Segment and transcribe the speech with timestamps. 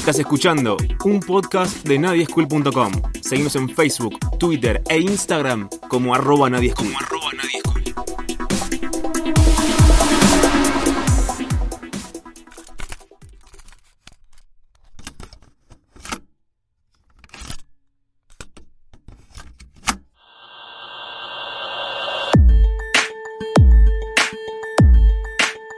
[0.00, 2.92] Estás escuchando un podcast de nadieschool.com.
[3.20, 6.48] Seguimos en Facebook, Twitter e Instagram como arroba.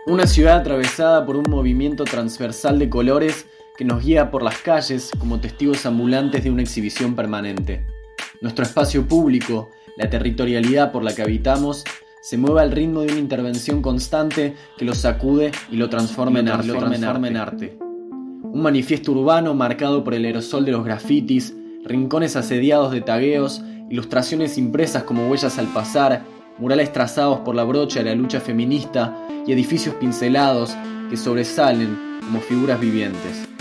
[0.07, 5.11] Una ciudad atravesada por un movimiento transversal de colores que nos guía por las calles
[5.19, 7.87] como testigos ambulantes de una exhibición permanente.
[8.41, 11.85] Nuestro espacio público, la territorialidad por la que habitamos,
[12.23, 16.49] se mueve al ritmo de una intervención constante que lo sacude y lo transforma, en,
[16.49, 17.79] arte, en arte.
[17.81, 24.57] Un manifiesto urbano marcado por el aerosol de los grafitis, rincones asediados de tagueos, ilustraciones
[24.57, 26.25] impresas como huellas al pasar,
[26.59, 30.77] murales trazados por la brocha de la lucha feminista y edificios pincelados
[31.11, 33.52] que sobresalen como figuras vivientes.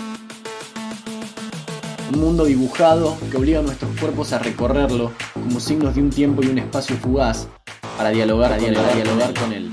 [2.12, 6.42] Un mundo dibujado que obliga a nuestros cuerpos a recorrerlo como signos de un tiempo
[6.42, 7.48] y un espacio fugaz
[7.96, 9.70] para dialogar, dialogar, dialogar con él.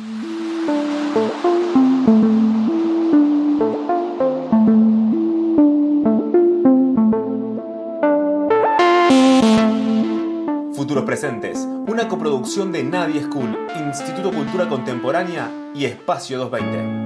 [10.73, 16.98] Futuros Presentes, una coproducción de Nadie School, Instituto Cultura Contemporánea y Espacio 220.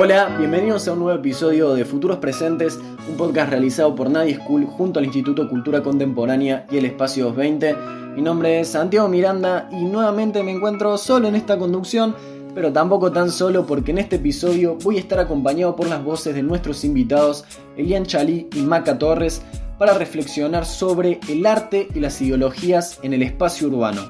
[0.00, 4.64] Hola, bienvenidos a un nuevo episodio de Futuros Presentes, un podcast realizado por Nadie School
[4.64, 7.74] junto al Instituto Cultura Contemporánea y el Espacio 220.
[8.14, 12.14] Mi nombre es Santiago Miranda y nuevamente me encuentro solo en esta conducción,
[12.54, 16.32] pero tampoco tan solo porque en este episodio voy a estar acompañado por las voces
[16.32, 17.44] de nuestros invitados
[17.76, 19.42] Elian Chalí y Maca Torres
[19.80, 24.02] para reflexionar sobre el arte y las ideologías en el espacio urbano.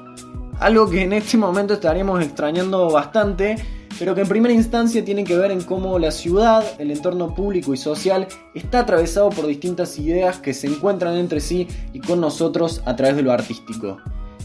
[0.59, 3.55] Algo que en este momento estaremos extrañando bastante
[3.99, 7.73] pero que en primera instancia tiene que ver en cómo la ciudad, el entorno público
[7.73, 12.81] y social está atravesado por distintas ideas que se encuentran entre sí y con nosotros
[12.85, 13.97] a través de lo artístico.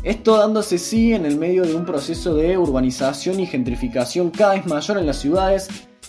[0.03, 4.67] Esto dándose sí en el medio de un proceso de urbanización y gentrificación cada vez
[4.67, 5.69] mayor en las ciudades,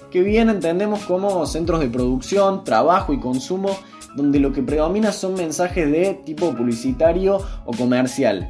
[0.10, 3.78] que bien entendemos como centros de producción, trabajo y consumo,
[4.16, 8.50] donde lo que predomina son mensajes de tipo publicitario o comercial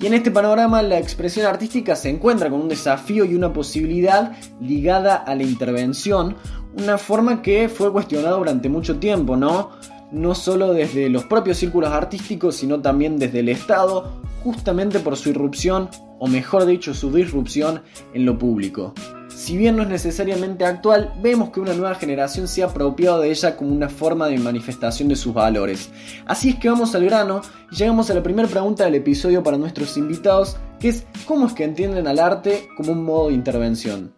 [0.00, 4.32] y en este panorama la expresión artística se encuentra con un desafío y una posibilidad
[4.60, 6.36] ligada a la intervención,
[6.76, 9.70] una forma que fue cuestionada durante mucho tiempo, ¿no?
[10.12, 15.30] No solo desde los propios círculos artísticos, sino también desde el Estado, justamente por su
[15.30, 17.82] irrupción, o mejor dicho, su disrupción
[18.14, 18.94] en lo público
[19.38, 23.30] si bien no es necesariamente actual, vemos que una nueva generación se ha apropiado de
[23.30, 25.90] ella como una forma de manifestación de sus valores.
[26.26, 29.56] Así es que vamos al grano y llegamos a la primera pregunta del episodio para
[29.56, 34.12] nuestros invitados, que es ¿cómo es que entienden al arte como un modo de intervención?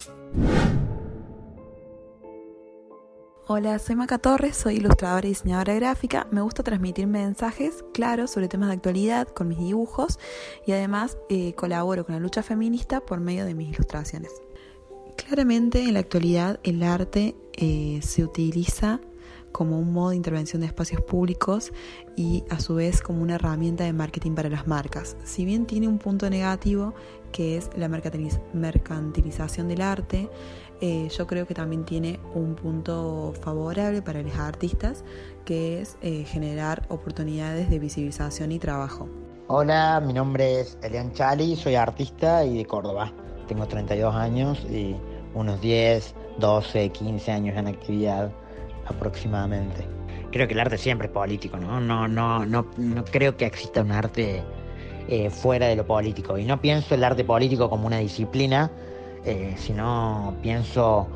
[3.47, 6.29] Hola, soy Maca Torres, soy ilustradora y diseñadora gráfica.
[6.31, 10.19] Me gusta transmitir mensajes claros sobre temas de actualidad con mis dibujos
[10.67, 14.31] y además eh, colaboro con la lucha feminista por medio de mis ilustraciones.
[15.27, 19.01] Claramente en la actualidad el arte eh, se utiliza
[19.53, 21.73] como un modo de intervención de espacios públicos
[22.17, 25.17] y a su vez como una herramienta de marketing para las marcas.
[25.25, 26.95] Si bien tiene un punto negativo
[27.33, 30.29] que es la mercantilización del arte,
[30.81, 35.05] eh, yo creo que también tiene un punto favorable para los artistas
[35.45, 39.09] que es eh, generar oportunidades de visibilización y trabajo.
[39.49, 43.13] Hola, mi nombre es Elian Chali, soy artista y de Córdoba.
[43.49, 44.95] Tengo 32 años y
[45.35, 48.31] unos 10, 12, 15 años en actividad
[48.87, 49.87] aproximadamente.
[50.33, 51.81] Creo que el arte siempre es político, ¿no?
[51.81, 54.43] No, no, no, no creo que exista un arte
[55.09, 56.39] eh, fuera de lo político.
[56.39, 58.71] Y no pienso el arte político como una disciplina,
[59.25, 61.09] eh, sino pienso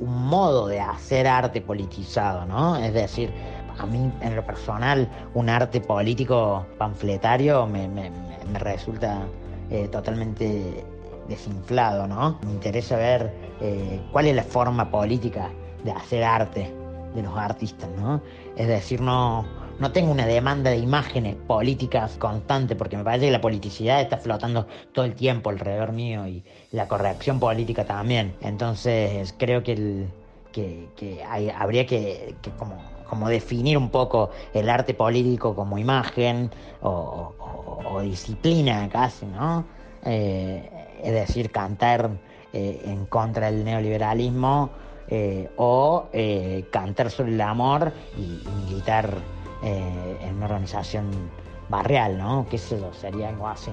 [0.00, 2.76] un modo de hacer arte politizado, ¿no?
[2.76, 3.32] Es decir,
[3.78, 8.10] a mí en lo personal un arte político panfletario me, me,
[8.52, 9.22] me resulta
[9.70, 10.84] eh, totalmente
[11.28, 12.38] desinflado, ¿no?
[12.44, 15.50] Me interesa ver eh, cuál es la forma política
[15.84, 16.72] de hacer arte
[17.14, 18.22] de los artistas, ¿no?
[18.56, 19.44] Es decir, no,
[19.78, 24.16] no tengo una demanda de imágenes políticas constante, porque me parece que la politicidad está
[24.16, 28.34] flotando todo el tiempo alrededor mío y la corrección política también.
[28.40, 30.06] Entonces creo que,
[30.52, 31.24] que,
[31.56, 32.76] habría que, como,
[33.08, 36.50] como, definir un poco el arte político como imagen
[36.82, 37.34] o,
[38.02, 39.64] disciplina casi, ¿no?
[40.04, 40.70] Eh,
[41.02, 42.10] es decir, cantar
[42.52, 44.70] eh, en contra del neoliberalismo
[45.08, 46.08] eh, o
[46.70, 49.14] cantar sobre el amor y, militar
[49.62, 51.30] en una organización
[51.68, 52.46] barrial, ¿no?
[52.50, 53.70] Que eso sería algo así.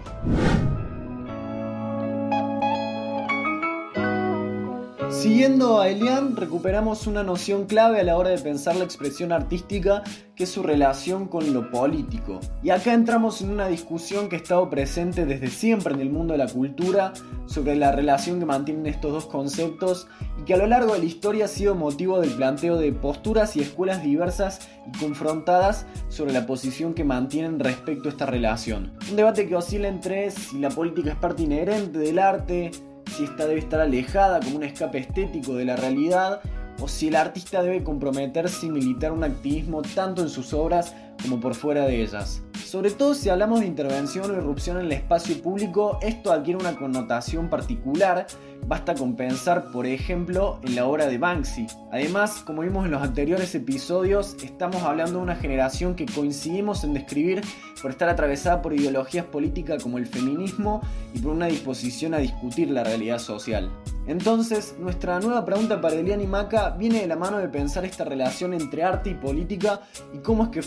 [5.20, 10.02] Siguiendo a Elian, recuperamos una noción clave a la hora de pensar la expresión artística,
[10.34, 12.40] que es su relación con lo político.
[12.64, 16.32] Y acá entramos en una discusión que ha estado presente desde siempre en el mundo
[16.32, 17.12] de la cultura
[17.48, 20.08] sobre la relación que mantienen estos dos conceptos
[20.40, 23.58] y que a lo largo de la historia ha sido motivo del planteo de posturas
[23.58, 28.94] y escuelas diversas y confrontadas sobre la posición que mantienen respecto a esta relación.
[29.10, 32.72] Un debate que oscila entre si la política es parte inherente del arte,
[33.10, 36.42] si esta debe estar alejada como un escape estético de la realidad
[36.80, 41.40] o si el artista debe comprometerse y militar un activismo tanto en sus obras como
[41.40, 42.42] por fuera de ellas.
[42.70, 46.76] Sobre todo si hablamos de intervención o irrupción en el espacio público, esto adquiere una
[46.76, 48.28] connotación particular,
[48.68, 51.66] basta con pensar, por ejemplo, en la obra de Banksy.
[51.92, 56.94] Además, como vimos en los anteriores episodios, estamos hablando de una generación que coincidimos en
[56.94, 57.42] describir
[57.82, 60.82] por estar atravesada por ideologías políticas como el feminismo
[61.16, 63.72] y por una disposición a discutir la realidad social.
[64.10, 68.04] Entonces, nuestra nueva pregunta para Elian y Maca viene de la mano de pensar esta
[68.04, 69.82] relación entre arte y política
[70.14, 70.64] y cómo es que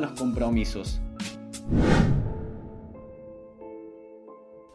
[0.00, 1.00] los compromisos.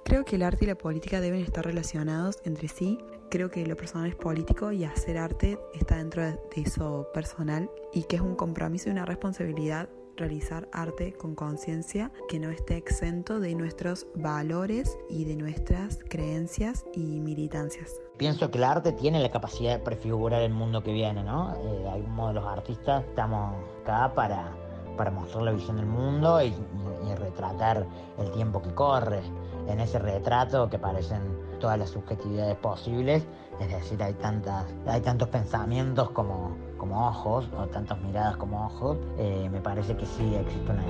[0.04, 3.00] Creo que el arte y la política deben estar relacionados entre sí.
[3.30, 8.04] Creo que lo personal es político y hacer arte está dentro de eso personal y
[8.04, 9.88] que es un compromiso y una responsabilidad
[10.18, 16.86] realizar arte con conciencia que no esté exento de nuestros valores y de nuestras creencias
[16.94, 18.00] y militancias.
[18.18, 21.56] Pienso que el arte tiene la capacidad de prefigurar el mundo que viene, ¿no?
[21.56, 24.56] Eh, de algún modo los artistas estamos acá para
[24.98, 26.54] para mostrar la visión del mundo y,
[27.20, 27.86] retratar
[28.18, 29.22] el tiempo que corre.
[29.68, 31.22] En ese retrato que aparecen
[31.60, 33.28] todas las subjetividades posibles,
[33.60, 38.98] es decir, hay, tantas, hay tantos pensamientos como, como ojos, o tantas miradas como ojos,
[39.18, 40.84] eh, me parece que sí existe una,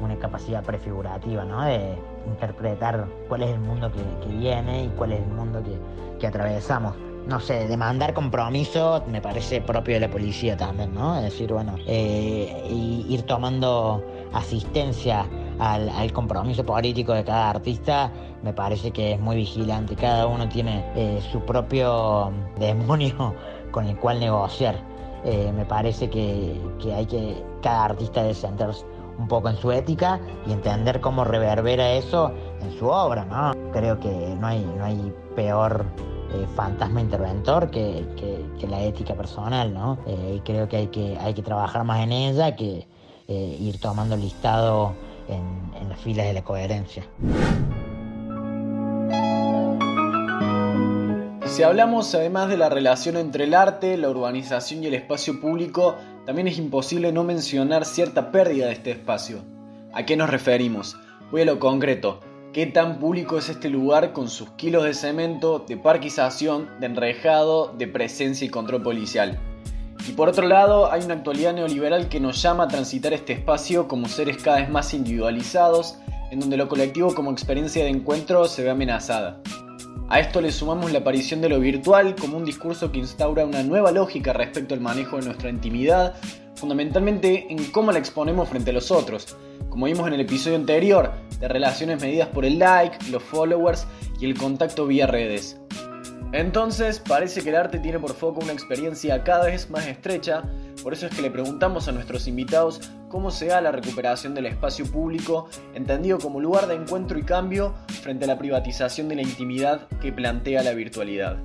[0.00, 1.62] una capacidad prefigurativa, ¿no?
[1.62, 5.78] De interpretar cuál es el mundo que, viene y cuál es el mundo que,
[6.18, 6.94] que atravesamos
[7.26, 11.16] no sé, demandar compromiso me parece propio de la policía también, ¿no?
[11.16, 12.64] Es decir, bueno, eh,
[13.08, 15.26] ir tomando asistencia
[15.58, 18.12] al, compromiso político de cada artista
[18.42, 19.96] me parece que es muy vigilante.
[19.96, 23.34] Cada uno tiene eh, su propio demonio
[23.72, 24.76] con el cual negociar.
[25.24, 28.84] Eh, me parece que, que, hay que, cada artista debe centrarse
[29.18, 32.30] un poco en su ética y entender cómo reverbera eso
[32.60, 33.52] en su obra, ¿no?
[33.72, 35.86] Creo que no hay, no hay peor
[36.32, 38.04] eh, fantasma interventor que,
[38.68, 39.98] la ética personal, ¿no?
[40.06, 42.86] Eh, y creo que hay, que hay que trabajar más en ella que
[43.28, 44.94] eh, ir tomando el listado
[45.28, 47.04] en, en las filas de la coherencia.
[51.44, 55.94] Si hablamos además de la relación entre el arte, la urbanización y el espacio público,
[56.26, 59.42] también es imposible no mencionar cierta pérdida de este espacio.
[59.94, 60.96] ¿A qué nos referimos?
[61.30, 62.20] Voy a lo concreto
[62.56, 67.74] qué tan público es este lugar con sus kilos de cemento, de parquización, de enrejado,
[67.76, 69.38] de presencia y control policial.
[70.08, 73.86] Y por otro lado, hay una actualidad neoliberal que nos llama a transitar este espacio
[73.86, 75.98] como seres cada vez más individualizados,
[76.30, 79.38] en donde lo colectivo como experiencia de encuentro se ve amenazada.
[80.08, 83.64] A esto le sumamos la aparición de lo virtual como un discurso que instaura una
[83.64, 86.14] nueva lógica respecto al manejo de nuestra intimidad,
[86.54, 89.36] fundamentalmente en cómo la exponemos frente a los otros,
[89.68, 93.86] como vimos en el episodio anterior, de relaciones medidas por el like, los followers
[94.20, 95.58] y el contacto vía redes.
[96.32, 100.42] Entonces, parece que el arte tiene por foco una experiencia cada vez más estrecha,
[100.82, 104.46] por eso es que le preguntamos a nuestros invitados cómo se da la recuperación del
[104.46, 109.22] espacio público, entendido como lugar de encuentro y cambio frente a la privatización de la
[109.22, 111.38] intimidad que plantea la virtualidad.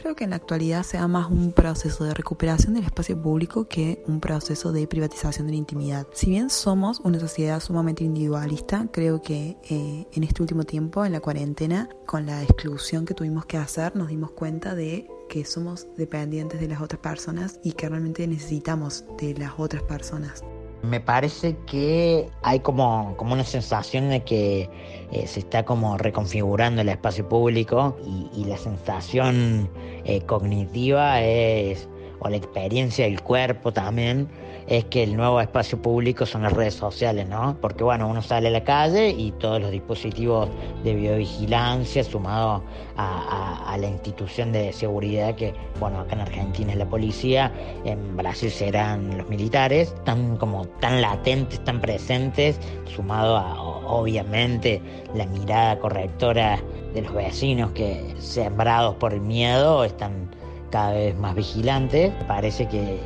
[0.00, 4.00] Creo que en la actualidad sea más un proceso de recuperación del espacio público que
[4.06, 6.06] un proceso de privatización de la intimidad.
[6.12, 11.10] Si bien somos una sociedad sumamente individualista, creo que eh, en este último tiempo, en
[11.10, 15.88] la cuarentena, con la exclusión que tuvimos que hacer, nos dimos cuenta de que somos
[15.96, 20.44] dependientes de las otras personas y que realmente necesitamos de las otras personas.
[20.82, 24.70] Me parece que hay como, como una sensación de que
[25.10, 27.96] eh, se está como reconfigurando el espacio público
[28.34, 29.68] y, la sensación
[30.04, 31.88] eh, cognitiva es,
[32.20, 34.28] o la experiencia del cuerpo también,
[34.68, 37.56] es que el nuevo espacio público son las redes sociales, ¿no?
[37.60, 40.48] Porque bueno, uno sale a la calle y todos los dispositivos
[40.84, 42.62] de videovigilancia sumado
[42.96, 47.52] a, la institución de seguridad que, bueno, acá en Argentina es la policía,
[47.84, 54.82] en Brasil serán los militares, están como tan latentes, tan presentes, sumado a obviamente
[55.14, 56.60] la mirada correctora
[56.92, 60.28] de los vecinos que sembrados por el miedo están
[60.70, 62.12] cada vez más vigilantes.
[62.26, 63.00] Parece que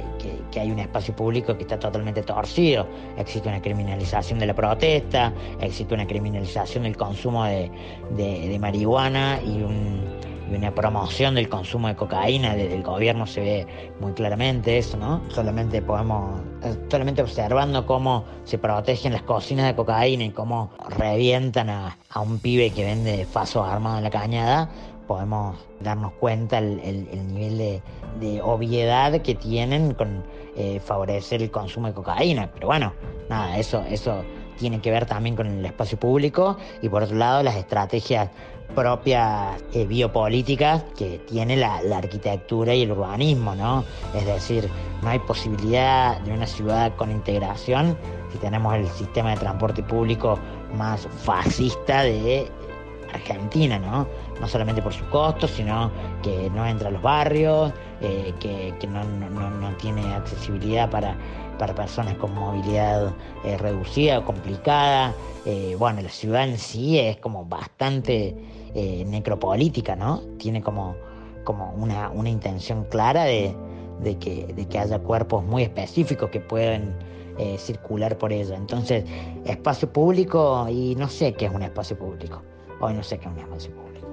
[0.53, 2.87] que hay un espacio público que está totalmente torcido.
[3.17, 7.71] Existe una criminalización de la protesta, existe una criminalización del consumo de,
[8.17, 10.23] de marihuana y un
[10.57, 13.67] una promoción del consumo de cocaína desde el gobierno se ve
[14.01, 15.23] muy claramente eso, ¿no?
[15.29, 16.41] Solamente podemos,
[16.91, 22.71] solamente observando cómo se protegen las cocinas de cocaína y cómo revientan a, un pibe
[22.71, 24.69] que vende fasos armados en la cañada,
[25.13, 27.83] podemos darnos cuenta el, nivel
[28.19, 30.25] de, obviedad que tienen con
[30.57, 32.51] eh, favorecer el consumo de cocaína.
[32.55, 32.95] Pero bueno,
[33.29, 34.25] nada, eso, eso
[34.57, 38.31] tiene que ver también con el espacio público y por otro lado las estrategias
[38.75, 43.85] propias eh, biopolíticas que tiene la, arquitectura y el urbanismo, ¿no?
[44.15, 44.67] Es decir,
[45.03, 47.99] no hay posibilidad de una ciudad con integración
[48.33, 50.39] si tenemos el sistema de transporte público
[50.75, 52.51] más fascista de
[53.13, 54.07] Argentina, ¿no?
[54.41, 55.91] No solamente por su costo, sino
[56.23, 59.03] que no entra a los barrios, eh, que, no,
[59.81, 61.17] tiene accesibilidad para,
[61.59, 63.13] para personas con movilidad
[63.45, 65.15] eh, reducida o complicada.
[65.79, 68.37] bueno, la ciudad en sí es como bastante
[68.75, 70.23] eh, necropolítica, ¿no?
[70.39, 70.97] Tiene como,
[71.45, 73.55] como una, una intención clara de,
[74.19, 76.95] que, de que haya cuerpos muy específicos que pueden
[77.37, 78.57] eh, circular por ella.
[78.57, 79.05] Entonces,
[79.45, 82.43] espacio público, y no sé qué es un espacio público.
[82.83, 84.07] Hoy no sé qué es un espacio público.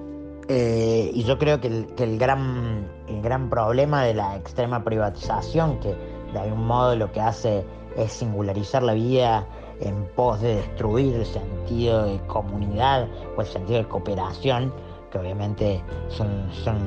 [0.48, 4.82] Eh, y yo creo que, el, que el, gran, el gran problema de la extrema
[4.84, 5.94] privatización, que
[6.32, 7.64] de algún modo lo que hace
[7.96, 9.46] es singularizar la vida
[9.80, 14.72] en pos de destruir el sentido de comunidad o el sentido de cooperación,
[15.10, 16.78] que obviamente son, son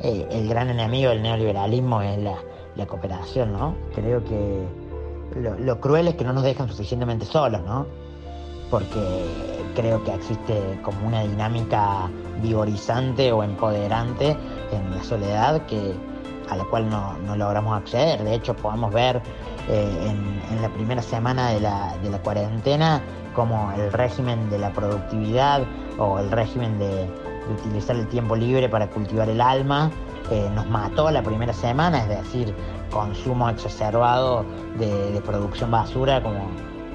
[0.00, 3.74] eh, el gran enemigo del neoliberalismo es la, cooperación, ¿no?
[3.94, 4.64] Creo que
[5.36, 7.86] lo, cruel es que no nos dejan suficientemente solos, ¿no?
[8.70, 12.10] Porque creo que existe como una dinámica
[12.42, 14.36] vigorizante o empoderante
[14.72, 15.94] en la soledad que
[16.48, 18.22] a la cual no, no logramos acceder.
[18.22, 19.22] De hecho, podemos ver
[19.68, 20.14] eh,
[20.50, 23.02] en, la primera semana de la, de la, cuarentena
[23.34, 25.62] como el régimen de la productividad
[25.98, 27.08] o el régimen de,
[27.50, 29.90] utilizar el tiempo libre para cultivar el alma
[30.30, 32.54] eh, nos mató la primera semana, es decir,
[32.90, 34.46] consumo exacerbado
[34.78, 36.48] de, producción basura como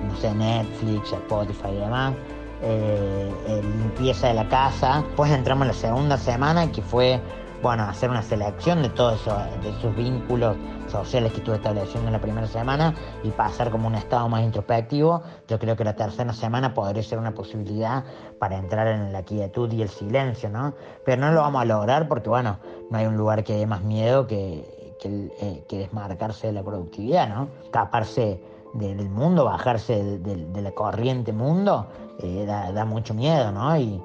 [0.08, 2.14] no sé, Netflix, Spotify y demás.
[2.62, 3.32] Eh,
[3.78, 5.02] limpieza de la casa.
[5.06, 7.22] Después entramos en la segunda semana que fue
[7.62, 10.56] bueno, hacer una selección de todos esos, de esos vínculos
[10.88, 15.22] sociales que estuve estableciendo en la primera semana y pasar como un estado más introspectivo.
[15.48, 18.04] Yo creo que la tercera semana podría ser una posibilidad
[18.40, 20.74] para entrar en la quietud y el silencio, ¿no?
[21.06, 23.84] Pero no lo vamos a lograr porque, bueno, no hay un lugar que dé más
[23.84, 27.50] miedo que, eh, desmarcarse de la productividad, ¿no?
[27.64, 28.42] Escaparse
[28.74, 31.88] del mundo, bajarse de, la corriente mundo,
[32.20, 33.78] eh, da, mucho miedo, ¿no?
[33.78, 34.02] Y,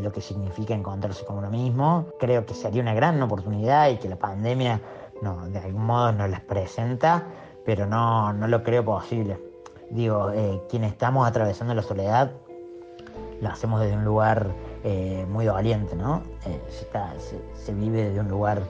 [0.00, 2.06] lo que significa encontrarse con uno mismo.
[2.20, 4.80] Creo que sería una gran oportunidad y que la pandemia
[5.22, 7.24] no, de algún modo nos las presenta,
[7.64, 9.38] pero no, no lo creo posible.
[9.90, 12.32] Digo, eh, quienes estamos atravesando la soledad,
[13.40, 14.48] lo hacemos desde un lugar
[14.84, 16.22] eh, muy doliente, ¿no?
[16.44, 16.60] Eh,
[17.54, 18.62] se, vive desde un lugar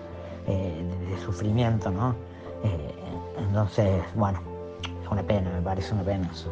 [0.47, 2.15] de, sufrimiento, ¿no?
[3.39, 4.41] entonces, bueno,
[5.03, 6.51] es una pena, me parece una pena eso.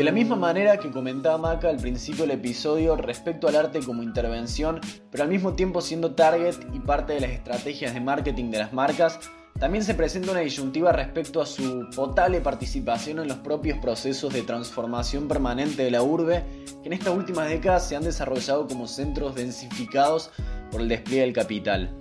[0.00, 4.02] De la misma manera que comentaba Maca al principio del episodio respecto al arte como
[4.02, 4.80] intervención,
[5.10, 8.72] pero al mismo tiempo siendo target y parte de las estrategias de marketing de las
[8.72, 9.20] marcas,
[9.58, 14.40] también se presenta una disyuntiva respecto a su potable participación en los propios procesos de
[14.40, 16.46] transformación permanente de la urbe,
[16.80, 20.30] que en estas últimas décadas se han desarrollado como centros densificados
[20.70, 21.94] por el despliegue del capital.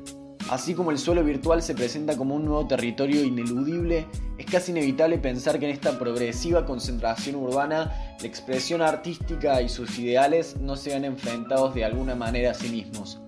[0.49, 4.07] Así como el suelo virtual se presenta como un nuevo territorio ineludible,
[4.39, 9.99] es casi inevitable pensar que en esta progresiva concentración urbana la expresión artística y sus
[9.99, 13.19] ideales no sean enfrentados de alguna manera a sí mismos.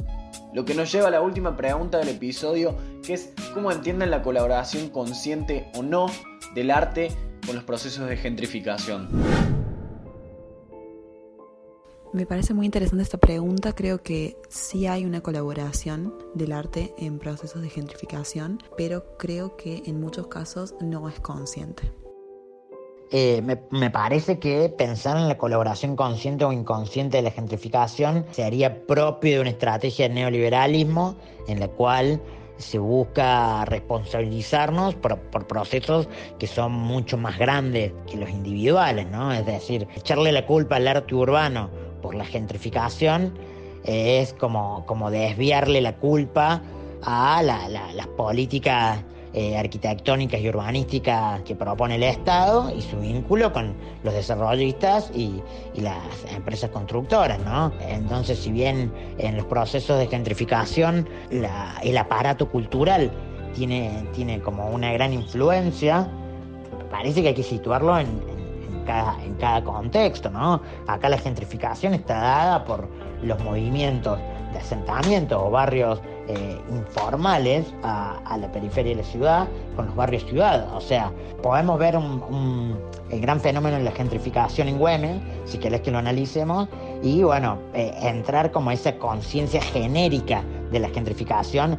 [0.52, 2.76] Lo que nos lleva a la última pregunta del episodio,
[3.06, 6.08] que es cómo entienden la colaboración consciente o no
[6.56, 7.12] del arte
[7.46, 9.61] con los procesos de gentrificación.
[12.14, 13.74] Me parece muy interesante esta pregunta.
[13.74, 19.84] Creo que sí hay una colaboración del arte en procesos de gentrificación, pero creo que
[19.86, 21.90] en muchos casos no es consciente.
[23.14, 28.86] Eh, me, parece que pensar en la colaboración consciente o inconsciente de la gentrificación sería
[28.86, 31.16] propio de una estrategia de neoliberalismo
[31.48, 32.22] en la cual
[32.58, 36.08] se busca responsabilizarnos por, por, procesos
[36.40, 39.34] que son mucho más grandes que los individuales, ¿no?
[39.34, 43.34] Es decir, echarle la culpa al arte urbano por la gentrificación
[43.84, 46.62] es como, como desviarle la culpa
[47.04, 49.04] a las políticas
[49.34, 55.42] eh, arquitectónicas y urbanísticas que propone el Estado y su vínculo con los desarrollistas y,
[55.76, 55.96] las
[56.36, 57.72] empresas constructoras, ¿no?
[57.80, 63.10] Entonces, si bien en los procesos de gentrificación el aparato cultural
[63.56, 66.12] tiene, tiene como una gran influencia,
[66.92, 68.41] parece que hay que situarlo en,
[68.86, 70.62] cada, en cada contexto, ¿no?
[70.88, 72.88] Acá la gentrificación está dada por
[73.22, 74.20] los movimientos
[74.52, 80.26] de asentamiento o barrios eh, informales a, la periferia de la ciudad con los barrios
[80.26, 80.74] ciudad.
[80.76, 81.12] O sea,
[81.42, 86.70] podemos ver un, gran fenómeno en la gentrificación en Güemes, si querés que lo analicemos,
[87.04, 91.78] y bueno, eh, entrar como esa conciencia genérica de la gentrificación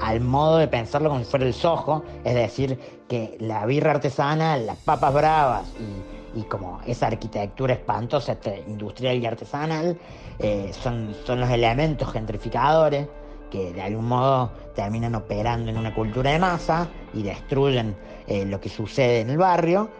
[0.00, 2.78] al modo de pensarlo como si fuera el sojo, es decir,
[3.08, 9.26] que la birra artesanal, las papas bravas y y como esa arquitectura espantosa industrial y
[9.26, 9.98] artesanal
[10.38, 13.08] eh, son, son los elementos gentrificadores
[13.50, 17.96] que de algún modo terminan operando en una cultura de masa y destruyen
[18.26, 19.90] eh, lo que sucede en el barrio.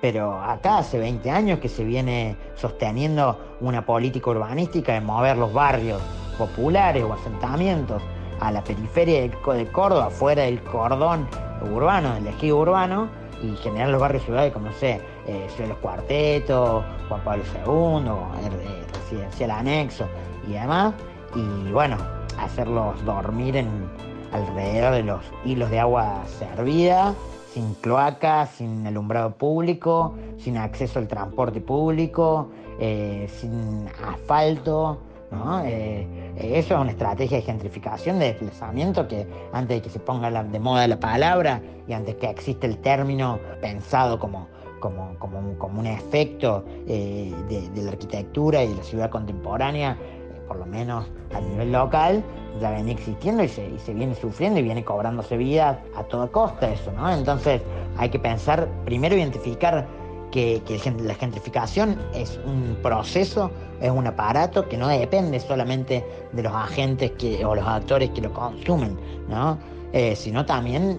[0.00, 5.52] Pero acá hace 20 años que se viene sosteniendo una política urbanística de mover los
[5.52, 6.00] barrios
[6.36, 8.00] populares o asentamientos
[8.38, 11.26] a la periferia de Córdoba, fuera del cordón
[11.72, 13.08] urbano, del ejido urbano,
[13.42, 18.48] y generar los barrios ciudades como, no sé, eh, Ciudad los Cuartetos, Juan Pablo II,
[18.92, 20.06] Residencial Anexo
[20.48, 20.94] y demás.
[21.34, 21.96] Y bueno,
[22.38, 23.88] hacerlos dormir en,
[24.32, 27.14] alrededor de los hilos de agua servida,
[27.52, 34.98] sin cloacas, sin alumbrado público, sin acceso al transporte público, eh, sin asfalto.
[35.30, 35.60] ¿No?
[35.60, 40.58] eso es una estrategia de gentrificación, de desplazamiento que antes de que se ponga de
[40.58, 44.48] moda la palabra y antes que existe el término pensado como
[44.80, 45.38] como, como,
[45.80, 51.06] un, efecto eh, de, la arquitectura y de la ciudad contemporánea, eh, por lo menos
[51.34, 52.22] a nivel local,
[52.60, 56.92] ya viene existiendo y se, viene sufriendo y viene cobrándose vida a toda costa eso,
[56.92, 57.10] ¿no?
[57.10, 57.60] Entonces
[57.96, 59.86] hay que pensar, primero identificar
[60.30, 60.62] que,
[61.02, 67.12] la gentrificación es un proceso, es un aparato que no depende solamente de los agentes
[67.12, 68.98] que, o los actores que lo consumen,
[69.28, 69.58] ¿no?
[69.92, 70.98] Eh, sino también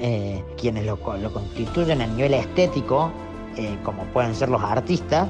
[0.57, 3.11] quienes lo, constituyen a nivel estético,
[3.55, 5.27] eh, como pueden ser los artistas,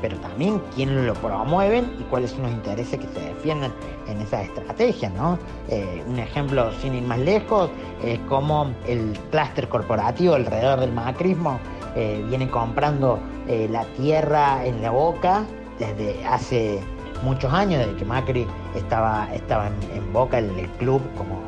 [0.00, 3.72] pero también quiénes lo promueven y cuáles son los intereses que se defienden
[4.06, 5.12] en esas estrategias.
[5.14, 5.38] ¿no?
[5.70, 7.70] Eh, un ejemplo, sin ir más lejos,
[8.04, 11.58] es como el clúster corporativo alrededor del macrismo
[11.94, 15.44] eh, viene comprando la tierra en la boca
[15.78, 16.80] desde hace
[17.22, 21.42] muchos años, desde que Macri estaba, estaba en, boca el, club como,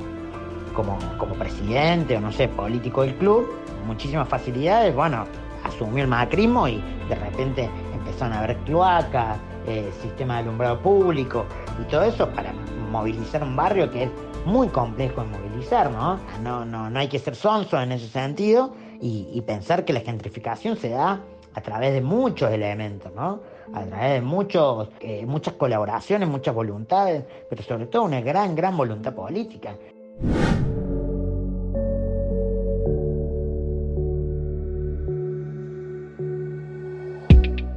[0.74, 3.48] como, como presidente o no sé, político del club,
[3.86, 5.24] muchísimas facilidades, bueno,
[5.64, 11.44] asumió el macrismo y de repente empezaron a haber cloacas, eh, sistema de alumbrado público
[11.80, 12.52] y todo eso para
[12.90, 14.10] movilizar un barrio que es
[14.44, 16.20] muy complejo de movilizar, ¿no?
[16.42, 20.76] No, no, no hay que ser sonso en ese sentido y, pensar que la gentrificación
[20.76, 21.20] se da
[21.54, 23.40] a través de muchos elementos, ¿no?
[23.72, 28.76] A través de muchos, eh, muchas colaboraciones, muchas voluntades, pero sobre todo una gran, gran
[28.76, 29.74] voluntad política.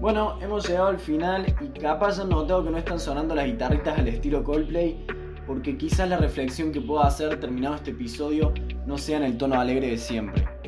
[0.01, 3.99] Bueno, hemos llegado al final y capaz han notado que no están sonando las guitarritas
[3.99, 5.05] al estilo Coldplay,
[5.45, 8.53] porque quizás la reflexión que pueda hacer terminado este episodio
[8.85, 10.58] no sea en el tono alegre de siempre.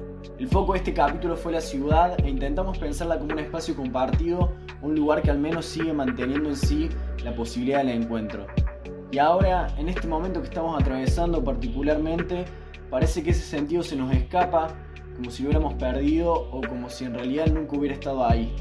[0.41, 4.51] El foco de este capítulo fue la ciudad e intentamos pensarla como un espacio compartido,
[4.81, 6.89] un lugar que al menos sigue manteniendo en sí
[7.23, 8.47] la posibilidad del encuentro.
[9.11, 12.45] Y ahora, en este momento que estamos atravesando particularmente,
[12.89, 14.69] parece que ese sentido se nos escapa,
[15.15, 18.51] como si lo hubiéramos perdido o como si en realidad nunca hubiera estado ahí.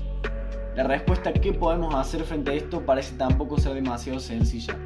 [0.77, 2.85] La respuesta ¿qué podemos hacer frente a esto?
[2.85, 4.77] parece tampoco ser demasiado sencilla.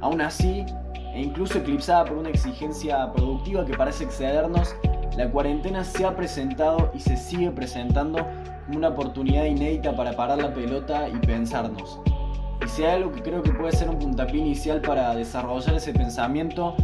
[0.00, 0.64] Aún así,
[1.12, 4.74] e incluso eclipsada por una exigencia productiva que parece excedernos,
[5.16, 8.18] la cuarentena se ha presentado y se sigue presentando
[8.66, 12.00] como una oportunidad inédita para parar la pelota y pensarnos.
[12.64, 15.92] Y si hay algo que creo que puede ser un puntapié inicial para desarrollar ese
[15.92, 16.76] pensamiento,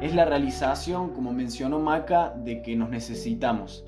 [0.00, 3.84] es la realización, como mencionó Maca, de que nos necesitamos.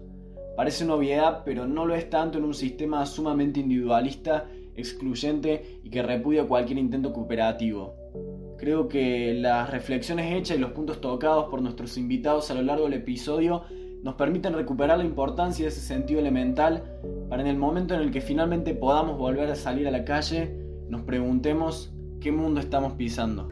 [0.57, 5.91] Parece una obviedad, pero no lo es tanto en un sistema sumamente individualista, excluyente y
[5.91, 7.95] que repudia cualquier intento cooperativo.
[8.59, 12.85] Creo que las reflexiones hechas y los puntos tocados por nuestros invitados a lo largo
[12.85, 13.65] del episodio
[14.07, 16.85] nos permiten recuperar la importancia de ese sentido elemental
[17.29, 20.57] para en el momento en el que finalmente podamos volver a salir a la calle,
[20.89, 23.49] nos preguntemos qué mundo estamos pisando.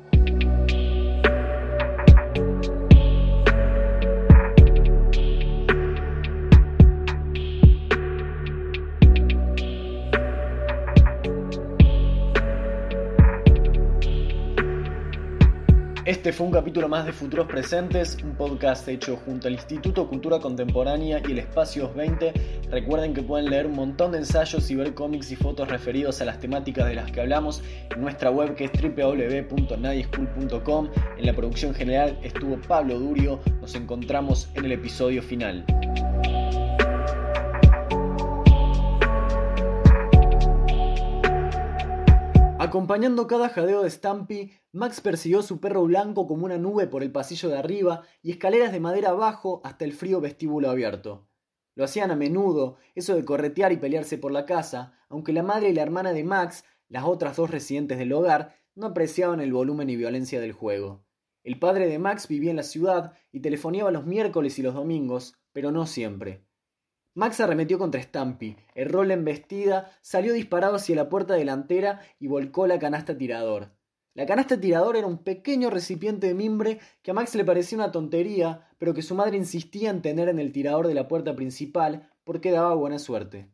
[16.04, 20.38] Este fue un capítulo más de Futuros Presentes, un podcast hecho junto al Instituto Cultura
[20.38, 22.34] Contemporánea y el Espacios 20.
[22.70, 26.26] Recuerden que pueden leer un montón de ensayos y ver cómics y fotos referidos a
[26.26, 30.90] las temáticas de las que hablamos en nuestra web que es www.nadieschool.com.
[31.16, 33.40] En la producción general estuvo Pablo Durio.
[33.62, 35.64] Nos encontramos en el episodio final.
[42.74, 47.12] Acompañando cada jadeo de Stampy, Max persiguió su perro blanco como una nube por el
[47.12, 51.28] pasillo de arriba y escaleras de madera abajo hasta el frío vestíbulo abierto.
[51.76, 55.68] Lo hacían a menudo, eso de corretear y pelearse por la casa, aunque la madre
[55.68, 59.88] y la hermana de Max, las otras dos residentes del hogar, no apreciaban el volumen
[59.88, 61.06] y violencia del juego.
[61.44, 65.36] El padre de Max vivía en la ciudad y telefoneaba los miércoles y los domingos,
[65.52, 66.44] pero no siempre.
[67.16, 72.66] Max arremetió contra Stampy, erró la embestida, salió disparado hacia la puerta delantera y volcó
[72.66, 73.70] la canasta tirador.
[74.14, 77.92] La canasta tirador era un pequeño recipiente de mimbre que a Max le parecía una
[77.92, 82.10] tontería, pero que su madre insistía en tener en el tirador de la puerta principal
[82.24, 83.48] porque daba buena suerte.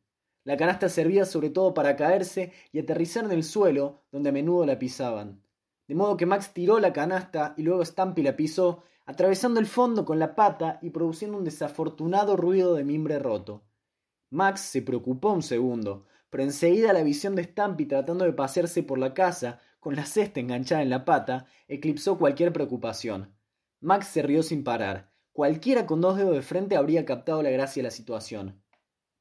[0.45, 4.65] La canasta servía sobre todo para caerse y aterrizar en el suelo, donde a menudo
[4.65, 5.43] la pisaban.
[5.87, 10.05] De modo que Max tiró la canasta y luego Stampy la pisó, atravesando el fondo
[10.05, 13.65] con la pata y produciendo un desafortunado ruido de mimbre roto.
[14.31, 18.99] Max se preocupó un segundo, pero enseguida la visión de Stampy tratando de pasearse por
[18.99, 23.35] la casa, con la cesta enganchada en la pata, eclipsó cualquier preocupación.
[23.81, 25.11] Max se rió sin parar.
[25.33, 28.63] Cualquiera con dos dedos de frente habría captado la gracia de la situación.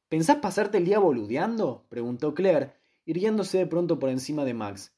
[0.07, 1.87] ¿Pensás pasarte el día boludeando?
[1.89, 2.73] preguntó Claire,
[3.05, 4.93] irguiéndose de pronto por encima de Max.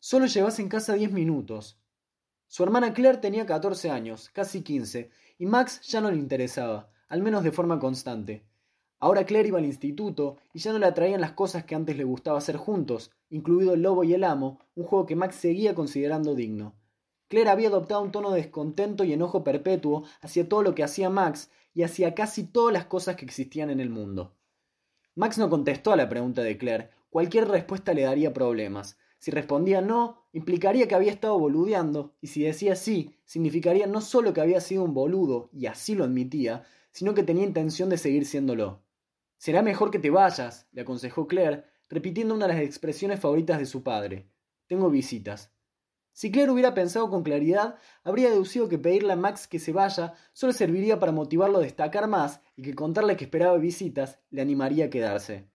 [0.00, 1.81] Solo llevas en casa diez minutos.
[2.52, 7.22] Su hermana Claire tenía catorce años, casi quince, y Max ya no le interesaba, al
[7.22, 8.44] menos de forma constante.
[8.98, 12.04] Ahora Claire iba al instituto y ya no le atraían las cosas que antes le
[12.04, 16.34] gustaba hacer juntos, incluido El Lobo y el Amo, un juego que Max seguía considerando
[16.34, 16.74] digno.
[17.28, 21.08] Claire había adoptado un tono de descontento y enojo perpetuo hacia todo lo que hacía
[21.08, 24.36] Max y hacia casi todas las cosas que existían en el mundo.
[25.14, 29.80] Max no contestó a la pregunta de Claire, cualquier respuesta le daría problemas, si respondía
[29.80, 34.60] no, implicaría que había estado boludeando, y si decía sí, significaría no solo que había
[34.60, 38.82] sido un boludo, y así lo admitía, sino que tenía intención de seguir siéndolo.
[39.38, 43.66] Será mejor que te vayas, le aconsejó Claire, repitiendo una de las expresiones favoritas de
[43.66, 44.28] su padre.
[44.66, 45.52] Tengo visitas.
[46.10, 50.14] Si Claire hubiera pensado con claridad, habría deducido que pedirle a Max que se vaya
[50.32, 54.86] solo serviría para motivarlo a destacar más y que contarle que esperaba visitas le animaría
[54.86, 55.48] a quedarse.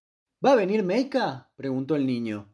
[0.43, 1.51] ¿Va a venir Meika?
[1.57, 2.47] preguntó el niño.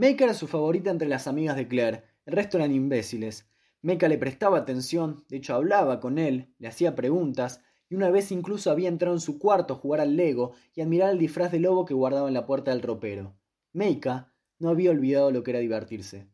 [0.00, 3.46] Meika era su favorita entre las amigas de Claire, el resto eran imbéciles.
[3.82, 7.60] Meika le prestaba atención, de hecho hablaba con él, le hacía preguntas,
[7.90, 11.10] y una vez incluso había entrado en su cuarto a jugar al Lego y admirar
[11.10, 13.36] el disfraz de lobo que guardaba en la puerta del ropero.
[13.74, 16.30] Meika no había olvidado lo que era divertirse.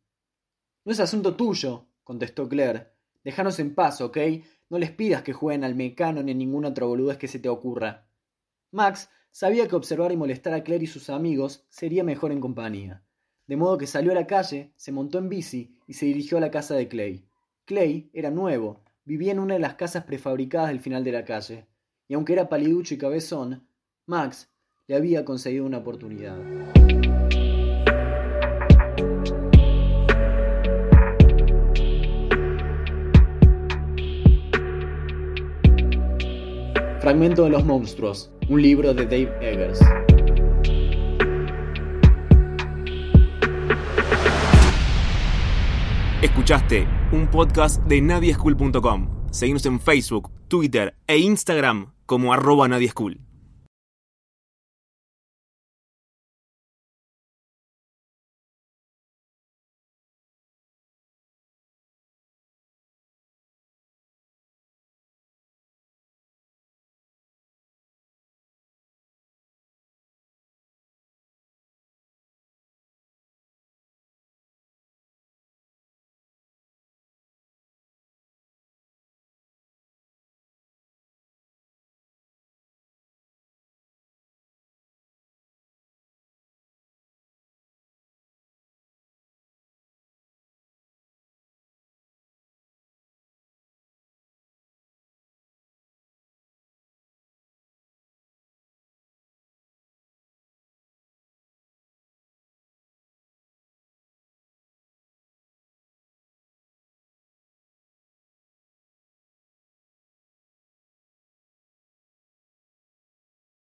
[0.85, 2.93] No es asunto tuyo, contestó Claire.
[3.25, 4.17] Déjanos en paz, ¿ok?
[4.71, 7.49] No les pidas que jueguen al mecano ni a ninguna otra boludez que se te
[7.49, 8.07] ocurra.
[8.71, 13.03] Max sabía que observar y molestar a Claire y sus amigos sería mejor en compañía
[13.47, 16.41] de modo que salió a la calle, se montó en bici y se dirigió a
[16.41, 17.25] la casa de Clay.
[17.65, 21.67] Clay era nuevo, vivía en una de las casas prefabricadas del final de la calle,
[22.09, 23.67] y aunque era paliducho y cabezón,
[24.07, 24.51] Max
[24.89, 26.37] le había conseguido una oportunidad.
[37.01, 39.81] Fragmento de los monstruos, un libro de Dave Eggers.
[46.27, 49.31] Escuchaste un podcast de nadieschool.com.
[49.31, 53.26] Seguimos en Facebook, Twitter e Instagram como arroba nadieschool.